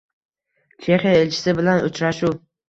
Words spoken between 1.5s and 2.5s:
bilan uchrashuv